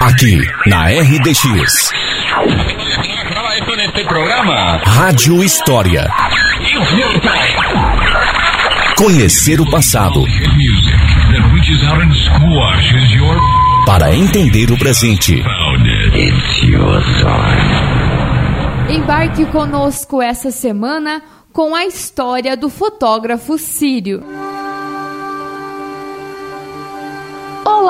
[0.00, 1.90] Aqui, na RDX.
[4.86, 6.08] Rádio História.
[8.96, 10.24] Conhecer o passado.
[13.84, 15.42] Para entender o presente.
[18.88, 24.39] Embarque conosco essa semana com a história do fotógrafo sírio.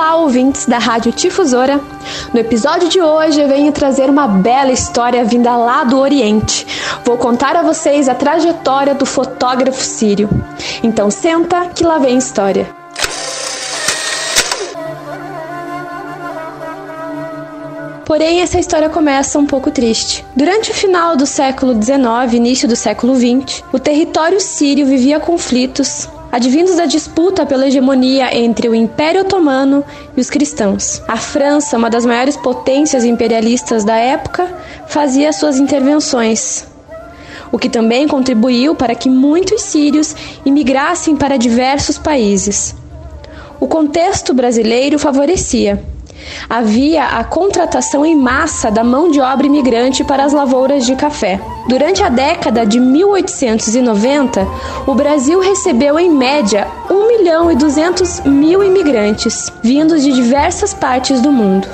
[0.00, 1.78] Olá, ouvintes da Rádio Tifusora.
[2.32, 6.66] No episódio de hoje eu venho trazer uma bela história vinda lá do Oriente.
[7.04, 10.30] Vou contar a vocês a trajetória do fotógrafo sírio.
[10.82, 12.66] Então senta que lá vem história.
[18.06, 20.24] Porém, essa história começa um pouco triste.
[20.34, 26.08] Durante o final do século XIX, início do século XX, o território sírio vivia conflitos
[26.30, 29.84] advindos da disputa pela hegemonia entre o Império Otomano
[30.16, 31.02] e os cristãos.
[31.08, 34.48] A França, uma das maiores potências imperialistas da época,
[34.86, 36.66] fazia suas intervenções,
[37.50, 42.74] o que também contribuiu para que muitos sírios imigrassem para diversos países.
[43.58, 45.82] O contexto brasileiro favorecia
[46.48, 51.40] havia a contratação em massa da mão de obra imigrante para as lavouras de café.
[51.70, 54.44] Durante a década de 1890,
[54.88, 61.20] o Brasil recebeu em média 1 milhão e 200 mil imigrantes, vindos de diversas partes
[61.20, 61.68] do mundo.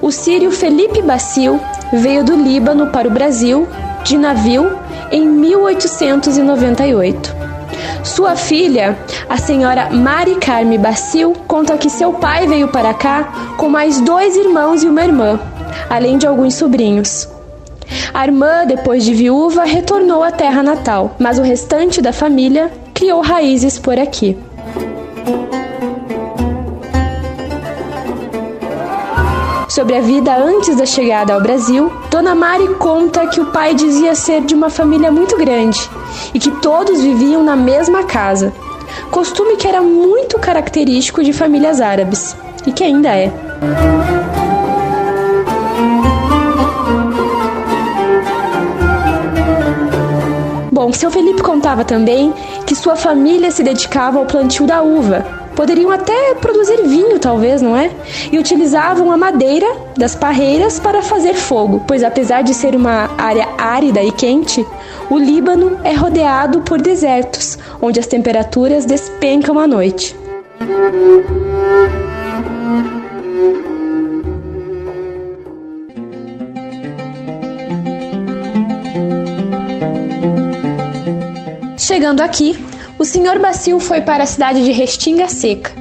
[0.00, 1.60] O sírio Felipe Bacil
[1.92, 3.68] veio do Líbano para o Brasil
[4.02, 4.76] de navio
[5.12, 7.41] em 1898.
[8.04, 13.68] Sua filha, a senhora Mari Carme Bacil, conta que seu pai veio para cá com
[13.68, 15.40] mais dois irmãos e uma irmã,
[15.88, 17.28] além de alguns sobrinhos.
[18.12, 23.20] A irmã, depois de viúva, retornou à terra natal, mas o restante da família criou
[23.20, 24.36] raízes por aqui.
[29.72, 34.14] Sobre a vida antes da chegada ao Brasil, Dona Mari conta que o pai dizia
[34.14, 35.80] ser de uma família muito grande
[36.34, 38.52] e que todos viviam na mesma casa.
[39.10, 43.32] Costume que era muito característico de famílias árabes e que ainda é.
[50.70, 52.34] Bom, seu Felipe contava também
[52.66, 57.76] que sua família se dedicava ao plantio da uva Poderiam até produzir vinho, talvez, não
[57.76, 57.90] é?
[58.30, 63.48] E utilizavam a madeira das parreiras para fazer fogo, pois apesar de ser uma área
[63.58, 64.66] árida e quente,
[65.10, 70.16] o Líbano é rodeado por desertos, onde as temperaturas despencam à noite.
[81.76, 82.56] Chegando aqui,
[83.02, 83.40] o Sr.
[83.40, 85.72] Bacil foi para a cidade de Restinga Seca,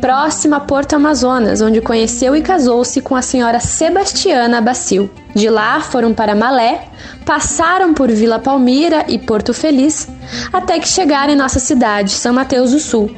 [0.00, 5.10] próxima a Porto Amazonas, onde conheceu e casou-se com a senhora Sebastiana Bacil.
[5.34, 6.84] De lá foram para Malé,
[7.26, 10.06] passaram por Vila Palmira e Porto Feliz,
[10.52, 13.10] até que chegaram em nossa cidade, São Mateus do Sul,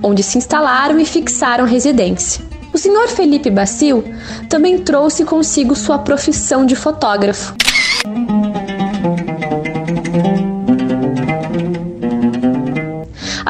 [0.00, 2.44] onde se instalaram e fixaram residência.
[2.72, 4.04] O senhor Felipe Bacil
[4.48, 7.56] também trouxe consigo sua profissão de fotógrafo.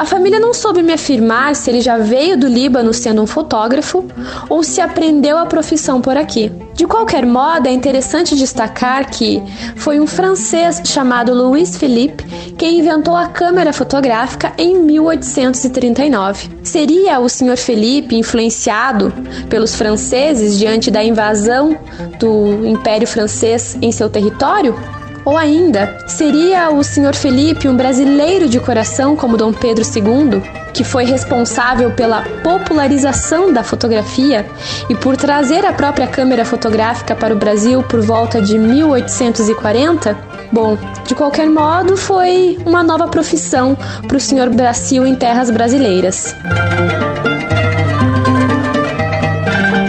[0.09, 4.03] Família não soube me afirmar se ele já veio do Líbano sendo um fotógrafo
[4.49, 6.51] ou se aprendeu a profissão por aqui.
[6.73, 9.41] De qualquer modo, é interessante destacar que
[9.75, 12.25] foi um francês chamado Louis Philippe
[12.57, 16.49] quem inventou a câmera fotográfica em 1839.
[16.63, 17.57] Seria o Sr.
[17.57, 19.13] Felipe influenciado
[19.47, 21.77] pelos franceses diante da invasão
[22.19, 24.75] do Império Francês em seu território?
[25.25, 27.13] Ou ainda, seria o Sr.
[27.13, 30.41] Felipe um brasileiro de coração como Dom Pedro II,
[30.73, 34.45] que foi responsável pela popularização da fotografia
[34.89, 40.17] e por trazer a própria câmera fotográfica para o Brasil por volta de 1840?
[40.51, 43.77] Bom, de qualquer modo, foi uma nova profissão
[44.07, 44.49] para o Sr.
[44.49, 46.35] Brasil em terras brasileiras.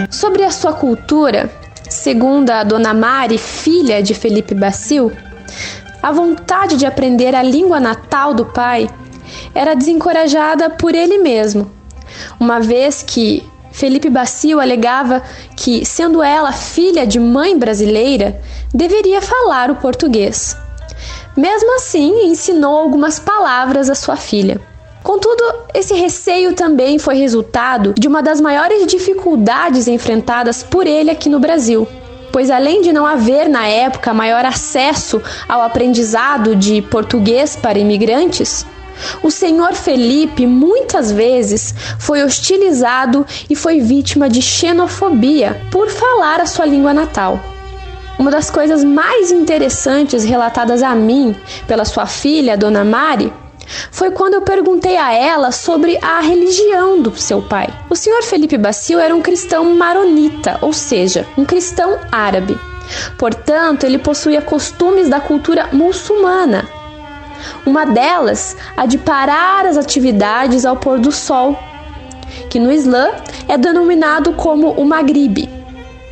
[0.09, 1.49] Sobre a sua cultura,
[1.91, 5.11] Segundo a dona Mari, filha de Felipe Bacil,
[6.01, 8.89] a vontade de aprender a língua natal do pai
[9.53, 11.69] era desencorajada por ele mesmo,
[12.39, 15.21] uma vez que Felipe Bacil alegava
[15.57, 18.41] que, sendo ela filha de mãe brasileira,
[18.73, 20.55] deveria falar o português.
[21.35, 24.61] Mesmo assim, ensinou algumas palavras à sua filha.
[25.03, 25.43] Contudo,
[25.73, 31.39] esse receio também foi resultado de uma das maiores dificuldades enfrentadas por ele aqui no
[31.39, 31.87] Brasil,
[32.31, 38.65] pois além de não haver na época maior acesso ao aprendizado de português para imigrantes,
[39.23, 46.45] o senhor Felipe muitas vezes foi hostilizado e foi vítima de xenofobia por falar a
[46.45, 47.39] sua língua natal.
[48.19, 51.35] Uma das coisas mais interessantes relatadas a mim
[51.67, 53.33] pela sua filha, Dona Mari,
[53.91, 57.67] foi quando eu perguntei a ela sobre a religião do seu pai.
[57.89, 62.57] O senhor Felipe Bacio era um cristão maronita, ou seja, um cristão árabe.
[63.17, 66.67] Portanto, ele possuía costumes da cultura muçulmana.
[67.65, 71.57] Uma delas, a de parar as atividades ao pôr do sol,
[72.49, 73.11] que no Islã
[73.47, 75.49] é denominado como o Magribe.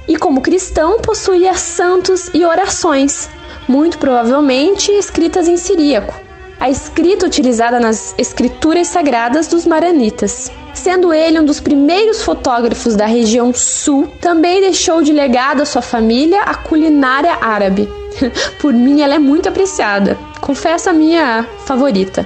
[0.07, 3.29] E como cristão, possuía santos e orações,
[3.67, 6.28] muito provavelmente escritas em siríaco
[6.59, 10.51] a escrita utilizada nas escrituras sagradas dos maranitas.
[10.73, 15.81] Sendo ele um dos primeiros fotógrafos da região sul, também deixou de legado à sua
[15.81, 17.87] família a culinária árabe.
[18.59, 20.17] Por mim, ela é muito apreciada.
[20.41, 22.25] Confesso a minha favorita.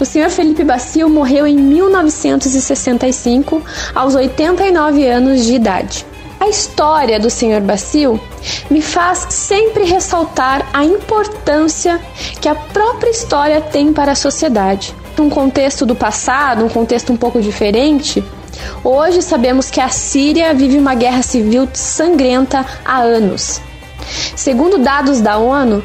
[0.00, 3.62] O senhor Felipe Bacio morreu em 1965,
[3.94, 6.04] aos 89 anos de idade.
[6.44, 7.62] A história do Sr.
[7.62, 8.20] Bacio
[8.70, 11.98] me faz sempre ressaltar a importância
[12.38, 14.94] que a própria história tem para a sociedade.
[15.16, 18.22] Num contexto do passado, um contexto um pouco diferente,
[18.84, 23.58] hoje sabemos que a Síria vive uma guerra civil sangrenta há anos.
[24.36, 25.82] Segundo dados da ONU,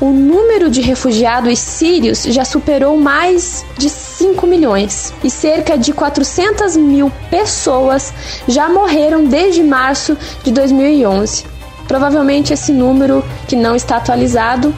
[0.00, 6.76] o número de refugiados sírios já superou mais de 5 milhões e cerca de 400
[6.76, 8.12] mil pessoas
[8.46, 11.44] já morreram desde março de 2011.
[11.86, 14.74] Provavelmente esse número, que não está atualizado,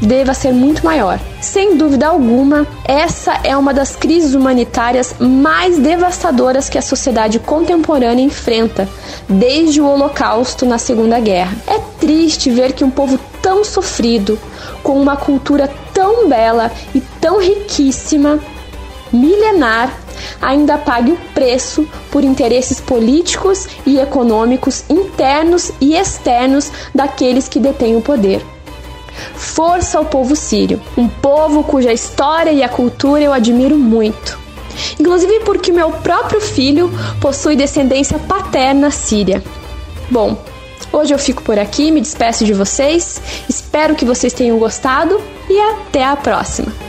[0.00, 1.18] deva ser muito maior.
[1.40, 8.22] Sem dúvida alguma, essa é uma das crises humanitárias mais devastadoras que a sociedade contemporânea
[8.22, 8.88] enfrenta
[9.28, 11.56] desde o Holocausto na Segunda Guerra.
[11.66, 14.38] É triste ver que um povo tão sofrido,
[14.82, 18.38] com uma cultura tão bela e tão riquíssima,
[19.12, 19.92] milenar,
[20.40, 27.96] ainda pague o preço por interesses políticos e econômicos internos e externos daqueles que detêm
[27.96, 28.44] o poder.
[29.34, 34.38] Força ao povo sírio, um povo cuja história e a cultura eu admiro muito.
[34.98, 39.42] Inclusive porque meu próprio filho possui descendência paterna síria.
[40.10, 40.36] Bom,
[40.92, 45.60] hoje eu fico por aqui, me despeço de vocês, espero que vocês tenham gostado e
[45.60, 46.87] até a próxima!